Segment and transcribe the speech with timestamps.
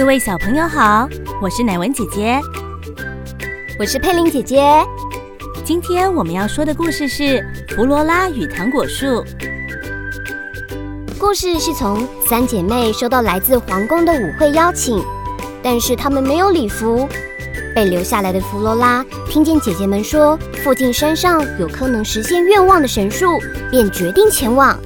[0.00, 1.06] 各位小朋友好，
[1.42, 2.40] 我是乃文姐姐，
[3.78, 4.64] 我是佩玲姐姐。
[5.62, 7.22] 今天我们要说的故事是
[7.76, 9.06] 《弗罗拉与糖果树》。
[11.18, 15.04] 故事是从三姐妹收到来自皇宫的舞会邀请，
[15.62, 17.06] 但是她们没有礼服。
[17.74, 23.38] 被留下来的弗罗拉听见姐姐们说附近山上有棵能实现愿望的神树，
[23.70, 24.80] 便决定前往。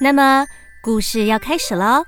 [0.00, 0.46] 那么，
[0.80, 2.04] 故事要开始喽。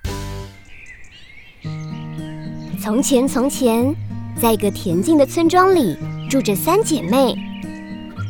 [2.82, 3.94] 从前，从前，
[4.40, 5.96] 在一个恬静的村庄里，
[6.28, 7.32] 住着三姐妹。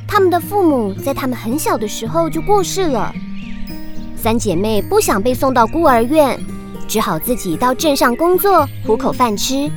[0.06, 3.10] 她们的父母在她们很小的时候就过世了。
[4.14, 6.38] 三姐妹不想被送到孤儿院，
[6.86, 9.70] 只好自己到镇上工作，糊口饭吃。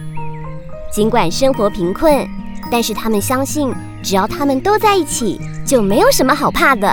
[0.92, 2.28] 尽管生活贫困，
[2.70, 3.74] 但是她们相信，
[4.04, 6.90] 只要她们都在一起，就没有什么好怕的。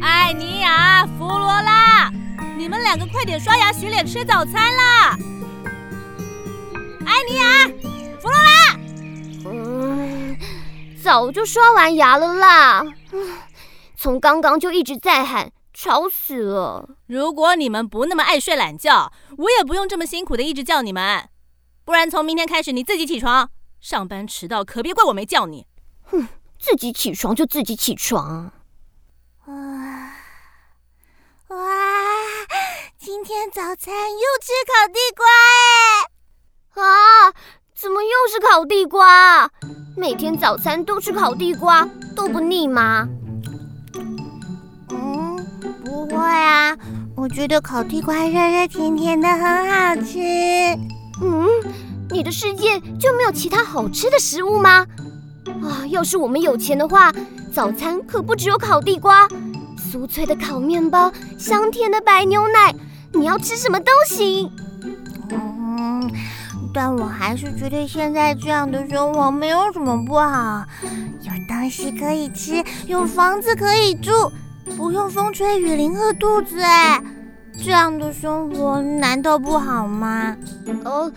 [0.00, 2.10] 艾尼亚、弗罗拉，
[2.56, 5.16] 你们两个快点刷牙洗脸吃早餐啦！
[7.08, 7.66] 艾米亚、
[8.20, 8.76] 弗罗拉，
[9.46, 10.38] 嗯，
[11.02, 12.84] 早就刷完牙了啦。
[13.96, 16.90] 从刚刚就一直在喊，吵死了。
[17.06, 21.26] 如果你们不那么爱睡懒觉，我也不用这么辛苦的一直叫你们。
[21.86, 23.48] 不然从明天开始你自己起床，
[23.80, 25.66] 上班迟到可别怪我没叫你。
[26.04, 26.28] 哼，
[26.60, 28.52] 自己起床就自己起床。
[29.46, 29.54] 哇
[31.48, 31.56] 哇！
[32.98, 36.17] 今天早餐又吃烤地瓜哎！
[36.80, 37.32] 啊，
[37.74, 39.50] 怎么又是烤地瓜？
[39.96, 43.08] 每天早餐都吃烤地瓜都不腻吗？
[44.90, 45.36] 嗯
[45.84, 46.76] 不会啊，
[47.16, 50.18] 我觉得烤地瓜热热甜甜的很好吃。
[51.20, 51.46] 嗯，
[52.10, 54.86] 你的世界就没有其他好吃的食物吗？
[55.62, 57.12] 啊，要是我们有钱的话，
[57.52, 59.26] 早餐可不只有烤地瓜，
[59.76, 62.74] 酥脆的烤面包，香甜的白牛奶，
[63.12, 64.50] 你要吃什么都行。
[65.30, 66.10] 嗯，
[66.78, 70.64] 但我还是觉得现在这样的生活没有什么不好，
[71.22, 74.12] 有东西可以吃，有房子可以住。
[74.76, 77.02] 不用风吹雨淋饿肚子哎，
[77.60, 80.36] 这样的生活难道不好吗？
[80.84, 81.10] 呃，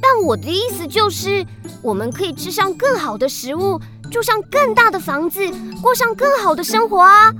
[0.00, 1.44] 但我的意思就是，
[1.82, 3.78] 我们可以吃上更好的食物，
[4.10, 5.46] 住上更大的房子，
[5.82, 7.30] 过上更好的生活啊！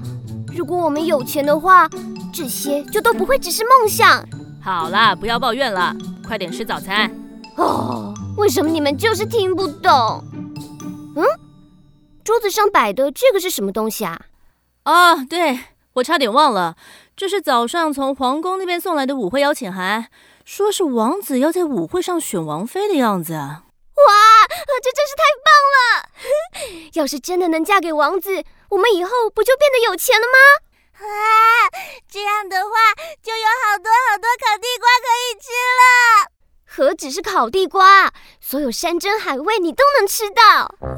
[0.54, 1.88] 如果我们有钱的话，
[2.34, 4.22] 这些就都不会只是梦想。
[4.60, 5.96] 好啦，不要抱怨了，
[6.28, 7.10] 快点吃早餐。
[7.56, 10.24] 哦，为什么你们就是听不懂？
[11.16, 11.24] 嗯，
[12.24, 14.20] 桌子上摆的这个是什么东西啊？
[14.84, 15.60] 哦，对，
[15.94, 16.76] 我差点忘了，
[17.16, 20.08] 这是早上从皇宫那边送来的舞会邀请函，
[20.44, 23.34] 说是王子要在舞会上选王妃的样子。
[23.34, 24.12] 哇，
[24.82, 26.08] 这真是太棒了！
[26.94, 30.38] 要是真的能嫁给王子，我们以后不就变得有钱了吗？
[31.06, 31.68] 啊，
[32.10, 32.70] 这样的话
[33.22, 36.31] 就有好多好多烤地瓜可以吃了。
[36.74, 38.10] 何止是烤地瓜，
[38.40, 40.62] 所有山珍海味你都能吃到。
[40.80, 40.88] 哇，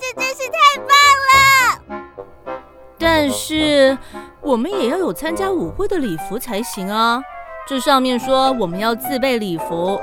[0.00, 0.88] 这真是太棒
[1.28, 2.56] 了！
[2.98, 3.98] 但是
[4.40, 7.22] 我们也要有参加舞会的礼服才行啊！
[7.68, 10.00] 这上面说我们要自备礼服，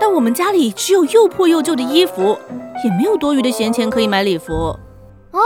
[0.00, 2.36] 但我们家里只有又破又旧的衣服，
[2.82, 4.52] 也没有多余的闲钱可以买礼服。
[5.30, 5.40] 哦，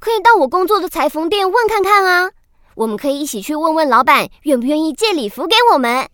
[0.00, 2.32] 可以到我工作的裁缝店问看看啊！
[2.74, 6.08] 我们可以一起去问问老板愿不愿意借礼服给我们。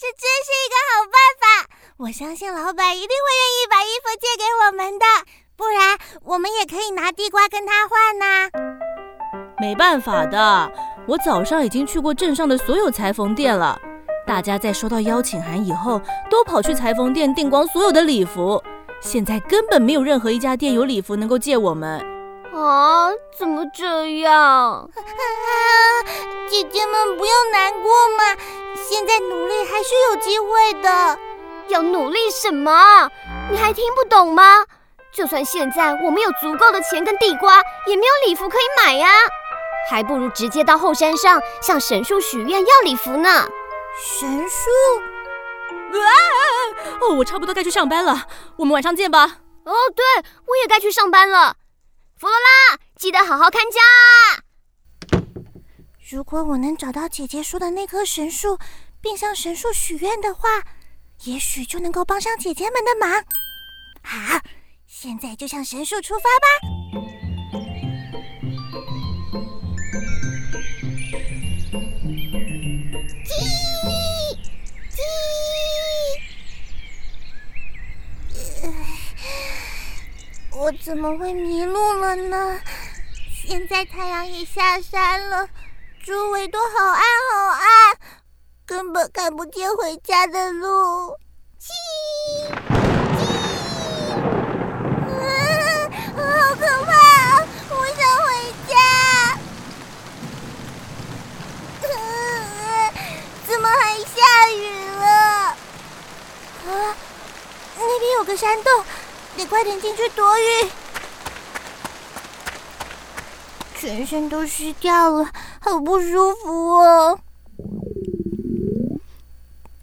[0.00, 1.66] 这真是一个好办法！
[1.96, 5.04] 我相信老板一定会愿意把衣服借给我们的，
[5.56, 8.48] 不然我们也可以拿地瓜跟他换呐。
[9.60, 10.70] 没办法的，
[11.08, 13.76] 我早上已经去过镇上的所有裁缝店了。
[14.24, 18.62] 大家在收到邀请函以后，都跑去裁缝店订光所有的礼服。
[19.00, 21.98] 现在根本没有任何一家店有礼服能够借我们。
[22.54, 24.88] 啊，怎么这样？
[26.48, 28.36] 姐姐们不要难过嘛，
[28.88, 31.18] 现在努力还是有机会的。
[31.68, 33.10] 要努力什么？
[33.50, 34.64] 你还听不懂吗？
[35.12, 39.08] 就算现在我们有足够的钱跟地瓜，也没有礼服可以买呀。
[39.90, 43.46] 还不如直接到后山上向神树许愿要礼服呢。
[44.00, 44.70] 神树？
[45.98, 46.10] 啊！
[47.00, 48.26] 哦，我差不多该去上班了，
[48.56, 49.38] 我们晚上见吧。
[49.64, 50.04] 哦，对，
[50.46, 51.56] 我也该去上班了。
[52.18, 53.80] 弗罗拉，记得好好看家。
[56.10, 58.58] 如果我能找到姐姐说的那棵神树，
[58.98, 60.48] 并向神树许愿的话，
[61.24, 63.22] 也许就能够帮上姐姐们的忙。
[64.02, 64.40] 好，
[64.86, 66.46] 现在就向神树出发吧。
[80.52, 82.58] 我怎么会迷路了呢？
[83.46, 85.46] 现在太阳也下山了，
[86.04, 87.02] 周围都好暗
[87.32, 87.98] 好暗。
[88.66, 91.16] 根本看不见回家的路。
[91.60, 91.68] 叽
[93.18, 93.22] 叽，
[95.10, 95.18] 啊，
[96.16, 96.20] 好
[96.54, 96.90] 可怕！
[97.70, 98.26] 我想回
[98.68, 98.72] 家。
[103.46, 105.06] 怎么还下雨了？
[106.66, 106.96] 啊，
[107.76, 108.84] 那边有个山洞，
[109.36, 110.70] 得快点进去躲雨。
[113.78, 117.20] 全身都湿掉了，好不舒服哦。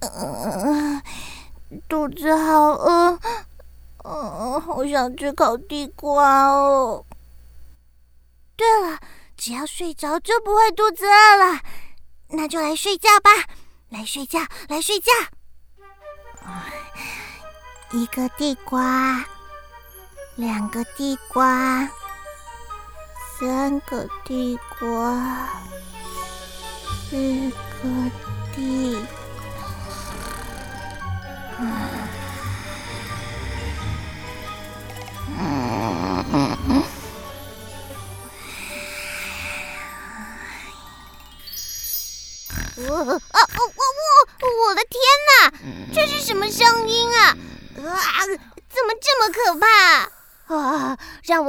[0.01, 1.01] 嗯，
[1.87, 3.17] 肚子好饿，
[4.03, 7.05] 嗯，好想吃烤地瓜哦。
[8.57, 8.99] 对了，
[9.37, 11.61] 只要睡着就不会肚子饿了，
[12.29, 13.31] 那就来睡觉吧，
[13.89, 15.11] 来睡觉，来睡觉。
[17.91, 19.25] 一个地瓜，
[20.35, 21.89] 两个地瓜。
[23.37, 25.13] 三个帝国，
[27.09, 27.51] 四
[27.81, 28.11] 个
[28.55, 28.97] 地，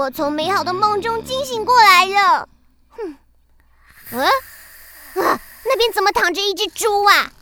[0.06, 2.48] 我从美好的梦中惊醒过来了。
[2.90, 3.16] 哼，
[4.12, 7.32] 嗯，啊，那边怎么躺着一只猪啊？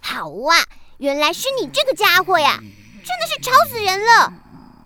[0.00, 0.64] 好啊，
[0.96, 2.58] 原来是你这个家伙呀！
[2.58, 4.32] 真的是吵死人了！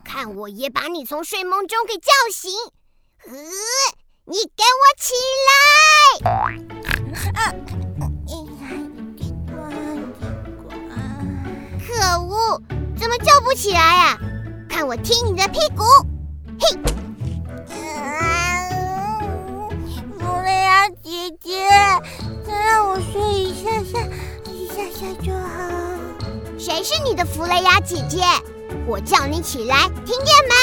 [0.03, 2.51] 看我也把你从睡梦中给叫醒。
[3.27, 3.33] 呃，
[4.25, 5.15] 你给我起
[6.19, 6.31] 来！
[6.33, 6.51] 啊！
[11.87, 11.95] 可
[12.25, 12.61] 恶，
[12.99, 14.19] 怎么叫不起来呀？
[14.69, 15.85] 看我踢你的屁股！
[16.59, 16.77] 嘿，
[20.19, 21.69] 弗雷亚姐姐，
[22.47, 23.99] 再让我睡一下下，
[24.51, 25.49] 一下下就好。
[26.59, 28.23] 谁是你的弗雷亚姐姐？
[28.87, 30.55] 我叫你起来，听见没？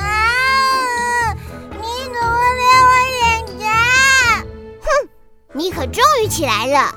[0.00, 1.34] 啊！
[1.70, 3.64] 你怎么连我脸颊？
[4.82, 4.86] 哼，
[5.52, 6.94] 你可终于起来了。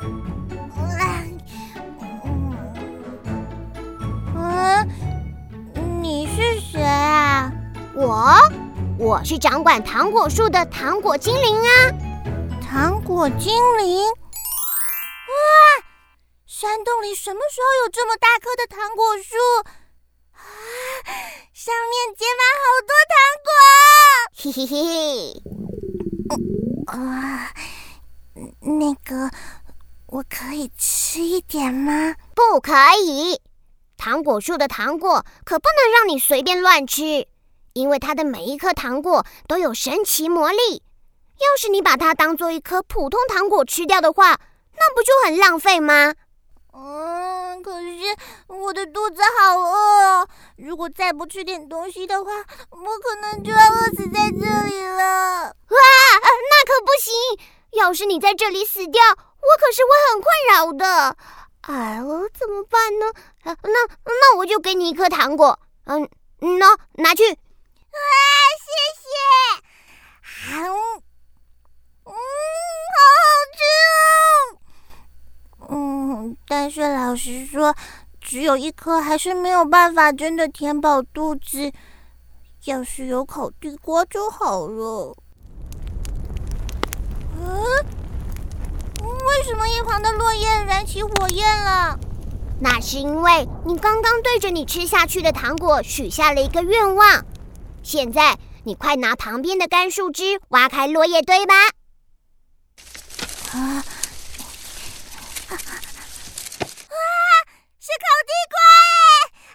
[9.09, 11.89] 我是掌管糖果树的糖果精灵啊！
[12.61, 14.13] 糖果精灵，哇！
[16.45, 19.35] 山洞里什么时候有这么大棵的糖果树
[20.33, 20.45] 啊？
[21.55, 23.17] 上面结满好多糖
[23.47, 23.51] 果！
[24.37, 24.77] 嘿嘿嘿！
[26.85, 27.51] 啊，
[28.61, 29.31] 那个，
[30.05, 32.13] 我可以吃一点吗？
[32.35, 32.73] 不可
[33.03, 33.41] 以。
[33.97, 37.27] 糖果树的糖果可不能让你随便乱吃，
[37.79, 40.83] 因为它的每一颗糖果都有神奇魔力。
[41.39, 44.37] 要是你把它当做一颗普通糖果吃掉的话，
[44.75, 46.13] 那不就很浪费吗？
[46.73, 48.15] 嗯，可是
[48.47, 50.27] 我的肚子好饿，
[50.57, 52.31] 如果再不吃点东西的话，
[52.69, 55.45] 我可能就要饿死在这里了。
[55.45, 55.77] 哇，
[56.19, 57.13] 那可不行！
[57.71, 61.17] 要是你在这里死掉，我可是会很困扰的。
[61.61, 63.05] 哎，我怎么办呢？
[63.43, 63.55] 那
[64.05, 66.07] 那我就给你一颗糖果，嗯，
[66.39, 67.37] 喏，拿去。
[67.91, 67.97] 啊，
[68.65, 68.69] 谢
[68.99, 69.07] 谢。
[70.53, 70.63] 嗯，
[72.05, 72.11] 嗯，
[72.95, 73.59] 好好吃
[75.65, 75.69] 哦。
[75.69, 77.75] 嗯，但是老实说，
[78.21, 81.71] 只有一颗还是没有办法真的填饱肚子。
[82.65, 85.15] 要是有烤地瓜就好了。
[87.37, 87.63] 嗯，
[89.01, 91.97] 为什么一旁的落叶燃起火焰了？
[92.61, 97.25] 那是因为你刚刚对着你吃下去的糖果许下了一个愿望。
[97.91, 101.55] 现在你快拿旁边的干树枝挖开落叶堆吧。
[103.51, 103.57] 啊！
[105.49, 106.93] 啊，
[107.81, 108.61] 是烤地瓜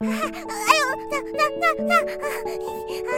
[0.01, 0.11] 哎！
[0.51, 1.95] 哎呦，那那那那
[3.07, 3.15] 啊！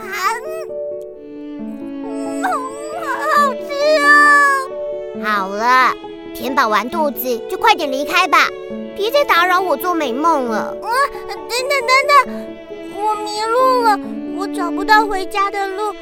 [0.00, 0.40] 啊！
[2.06, 3.68] 嗯，好吃
[4.00, 4.08] 哦。
[5.22, 5.92] 好了。
[6.34, 8.48] 填饱完肚子就快点离开吧，
[8.96, 10.74] 别再打扰我做美梦了。
[10.82, 10.88] 啊，
[11.26, 11.36] 等
[11.68, 12.49] 等等等，
[13.10, 13.98] 我迷路了，
[14.38, 15.92] 我找不到回家的路，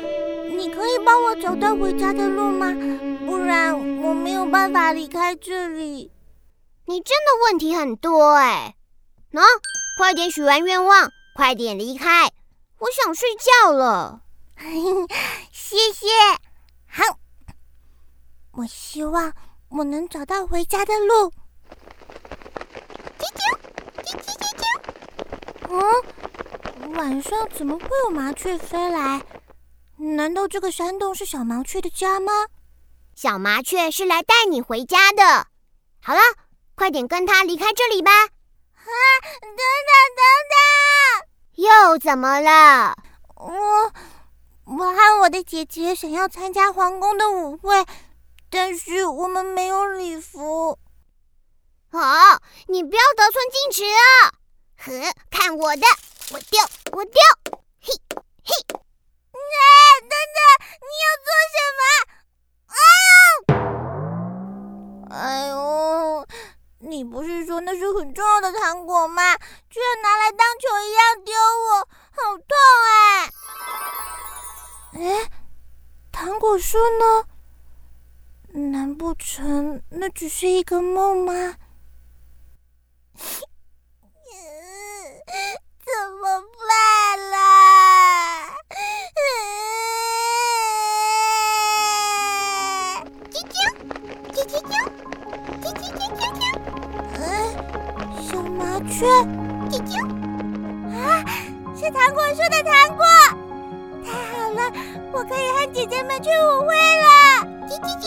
[0.50, 2.66] 你可以帮我找到回家的路吗？
[3.24, 3.72] 不然
[4.02, 6.12] 我没有办法离开这里。
[6.84, 8.74] 你真的问题很多哎，
[9.32, 9.40] 喏，
[9.98, 12.30] 快点许完愿望，快点离开，
[12.78, 14.20] 我想睡觉了。
[15.50, 16.06] 谢谢。
[16.86, 17.16] 好，
[18.52, 19.32] 我希望。
[19.70, 21.30] 我能找到回家的路。
[23.18, 23.58] 啾啾
[24.02, 24.64] 啾啾啾啾！
[25.68, 25.78] 嗯，
[26.94, 29.22] 晚上怎么会有麻雀飞来？
[29.96, 32.32] 难道这个山洞是小麻雀的家吗？
[33.14, 35.46] 小麻雀是来带你回家的。
[36.00, 36.20] 好了，
[36.74, 38.10] 快点跟它离开这里吧。
[38.12, 38.90] 啊，
[39.40, 39.56] 等等
[40.16, 41.26] 等等，
[41.56, 42.96] 又怎么了？
[43.34, 43.92] 我
[44.64, 47.84] 我和我的姐姐想要参加皇宫的舞会，
[48.50, 50.78] 但是我们没有礼服。
[51.90, 54.32] 好，你不要得寸进尺啊！
[54.78, 55.82] 呵，看我的，
[56.30, 56.60] 我丢，
[56.92, 57.20] 我丢，
[57.80, 57.90] 嘿，
[58.44, 58.52] 嘿！
[59.32, 60.38] 哎，等等，
[60.84, 61.80] 你要做什么？
[65.08, 65.10] 哎
[65.48, 65.56] 呦，哎呦，
[66.80, 69.38] 你不是说那是很重要的糖果吗？
[69.70, 72.54] 居然拿来当球一样丢我，好痛
[72.84, 73.32] 哎！
[75.00, 75.30] 哎，
[76.12, 77.24] 糖果树呢？
[78.70, 81.56] 难不成那只是一个梦吗？
[85.88, 86.24] 怎么
[86.68, 86.76] 办？
[87.30, 87.34] 啦？
[93.32, 93.56] 啾啾
[94.34, 94.62] 啾啾啾
[95.62, 96.42] 啾啾啾啾啾！
[97.16, 97.24] 嗯，
[98.22, 99.00] 小麻雀，
[99.70, 99.90] 啾啾
[100.92, 101.00] 啊，
[101.74, 103.02] 是糖果树的糖果，
[104.04, 104.60] 太好了，
[105.12, 107.08] 我可以和姐姐们去舞会了！
[107.66, 108.06] 啾啾啾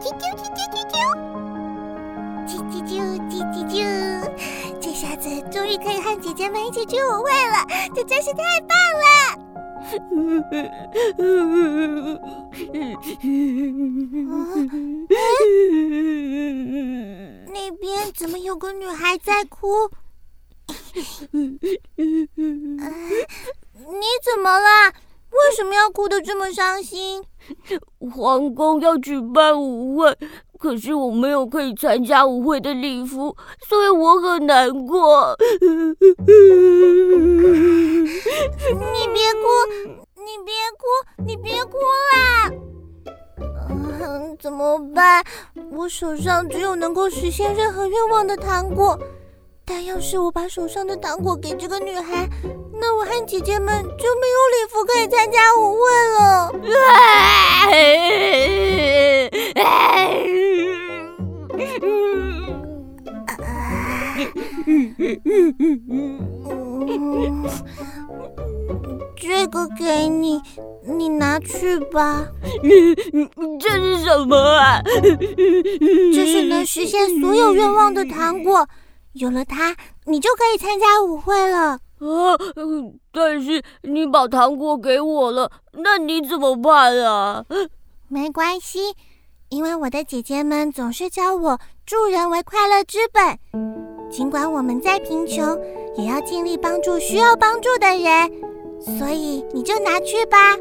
[0.00, 0.94] 啾啾啾啾啾！
[2.48, 2.90] 啾啾啾，
[3.30, 3.72] 啾啾啾啾，
[4.80, 9.36] 这下子终于可以和姐姐们一起去舞会了，这真是太棒了！
[17.52, 19.90] 那边怎么有个女孩在哭？
[21.32, 21.54] 你
[24.24, 24.94] 怎么了？
[25.44, 27.22] 为什么要哭得这么伤心？
[28.12, 30.16] 皇宫要举办舞会。
[30.58, 33.34] 可是我没有可以参加舞会的礼服，
[33.66, 35.34] 所以我很难过。
[35.48, 35.64] 你
[39.08, 39.48] 别哭，
[40.16, 40.84] 你别哭，
[41.24, 41.78] 你别哭
[42.12, 42.50] 啦！
[43.70, 45.24] 嗯，怎么办？
[45.72, 48.98] 我手上只有能够实现任何愿望的糖果，
[49.72, 52.28] 但要是我把手上的糖果给这个女孩，
[52.80, 55.80] 那我和姐姐们就没有礼服可以参加舞会
[56.18, 56.50] 了。
[69.16, 70.40] 这个给你，
[70.84, 72.26] 你拿去吧。
[73.60, 74.82] 这是什么啊？
[76.12, 78.66] 这是能实现所有愿望的糖果，
[79.20, 81.78] 有了它，你就可以参加舞会了。
[82.00, 82.36] 啊！
[83.12, 87.44] 但是你把糖果给我了，那你怎么办啊？
[88.08, 88.94] 没关系。
[89.50, 93.38] 因为我的姐姐们总是教我助人为快乐之本，
[94.10, 95.58] 尽管我们再贫穷，
[95.96, 98.30] 也要尽力帮助需要帮助的人。
[98.80, 100.54] 所以你就拿去吧。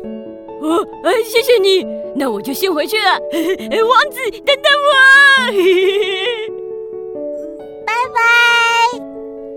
[0.61, 0.85] 哦，
[1.23, 1.85] 谢谢你，
[2.15, 3.13] 那我就先回去了。
[3.87, 4.73] 王子，等等
[6.51, 6.58] 我。
[8.13, 8.19] 拜拜。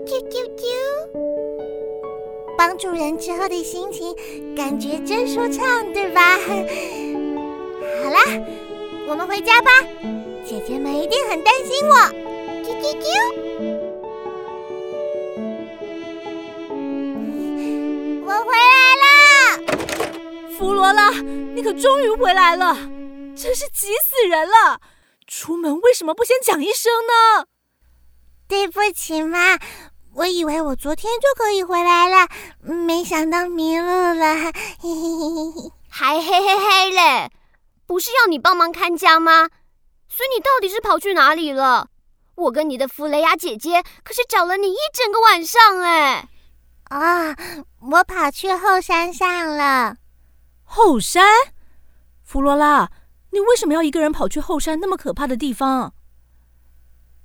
[0.05, 0.61] 啾啾啾。
[2.57, 4.15] 帮助人之后的心情
[4.55, 6.37] 感觉真舒畅，对吧？
[8.03, 8.19] 好啦。
[9.05, 9.69] 我们回家吧，
[10.45, 11.95] 姐姐们一定很担心我。
[12.63, 13.05] 啾啾啾！
[18.25, 19.05] 我回来了，
[20.57, 21.11] 弗罗拉，
[21.53, 22.73] 你可终于回来了，
[23.35, 24.79] 真是急死人了！
[25.27, 27.47] 出门为什么不先讲一声呢？
[28.47, 29.57] 对不起嘛，
[30.13, 32.27] 我以为我昨天就可以回来了，
[32.61, 34.51] 没想到迷路了，
[35.89, 37.31] 还嘿嘿嘿嘞。
[37.85, 39.49] 不是要你帮忙看家吗？
[40.07, 41.89] 所以你到底是跑去哪里了？
[42.35, 46.27] 我跟你的弗雷亚姐姐可是找了你一整个晚上哎！
[46.85, 47.35] 啊，
[47.91, 49.97] 我跑去后山上了。
[50.63, 51.23] 后山？
[52.23, 52.89] 弗罗拉，
[53.31, 55.93] 你为什么要一个人跑去后山那么可怕的地方？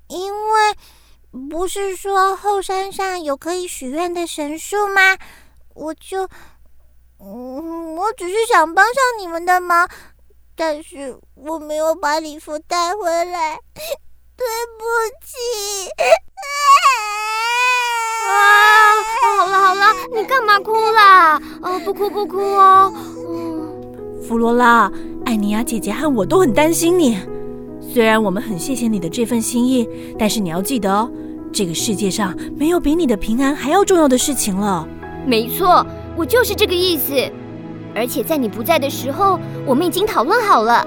[0.09, 0.75] 因为
[1.49, 5.17] 不是说后山上有可以许愿的神树吗？
[5.75, 6.29] 我就，
[7.21, 9.89] 嗯，我只是想帮上你们的忙。
[10.57, 13.59] 但是我没有把礼服带回来，
[14.37, 14.85] 对不
[15.25, 15.37] 起。
[18.29, 18.33] 啊，
[19.39, 21.41] 好了好了，你干嘛哭啦？
[21.63, 22.93] 啊，不哭不哭哦。
[23.29, 24.93] 嗯弗罗拉，
[25.25, 27.17] 艾尼亚姐姐和我都很担心你。
[27.81, 31.11] 虽然我们很谢谢你的这份心意，但是你要记得哦，
[31.53, 34.87] 这个世界上没有比你的平安还要重要的事情了。
[35.27, 35.85] 没错，
[36.17, 37.15] 我就是这个意思。
[37.95, 40.87] 而且在你不在的时候，我们已经讨论好了。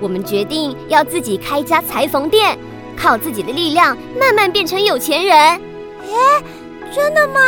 [0.00, 2.56] 我们决定要自己开一家裁缝店，
[2.96, 5.36] 靠自己的力量慢慢变成有钱人。
[5.36, 5.60] 哎，
[6.94, 7.40] 真的吗？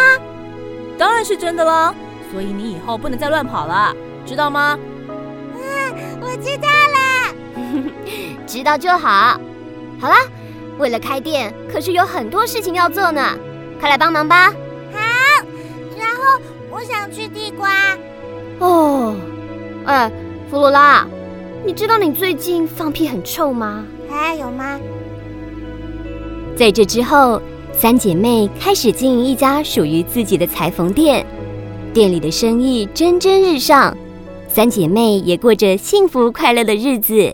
[0.97, 1.95] 当然是真的了。
[2.33, 3.95] 所以你以后不能再乱跑了，
[4.27, 4.79] 知道吗？
[5.09, 7.93] 嗯，我我知道了，
[8.47, 9.39] 知道就好。
[10.01, 10.17] 好啦，
[10.79, 13.39] 为了开店，可是有很多事情要做呢，
[13.81, 14.51] 快来帮忙吧。
[14.93, 14.99] 好，
[15.99, 16.41] 然后
[16.71, 17.97] 我想吃地瓜。
[18.59, 19.15] 哦，
[19.85, 20.11] 哎，
[20.51, 21.07] 弗罗拉，
[21.65, 23.85] 你知道你最近放屁很臭吗？
[24.11, 24.79] 哎，有吗？
[26.57, 27.41] 在这之后，
[27.73, 31.27] 三姐妹开始经营一家属于自己的裁缝店，
[31.93, 33.97] 店里的生意蒸蒸日上，
[34.49, 37.33] 三姐妹也过着幸福快乐的日子。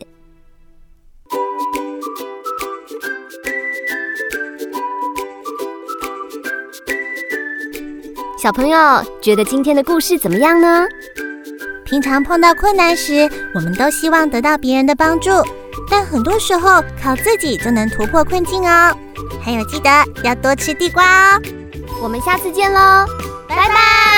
[8.50, 8.78] 小朋友
[9.22, 10.84] 觉得今天的故事怎么样呢？
[11.84, 15.30] 平常碰到困难时，我们都希望得到别人的帮助，
[15.88, 18.92] 但很多时候靠自己就能突破困境哦。
[19.40, 19.88] 还有，记得
[20.24, 21.42] 要多吃地瓜哦。
[22.02, 23.06] 我们下次见喽，
[23.48, 24.09] 拜拜。